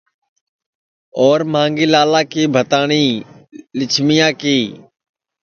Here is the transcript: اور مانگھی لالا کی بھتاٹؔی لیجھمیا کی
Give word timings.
اور 1.23 1.39
مانگھی 1.53 1.85
لالا 1.93 2.21
کی 2.31 2.43
بھتاٹؔی 2.53 3.05
لیجھمیا 3.77 4.27
کی 4.41 4.57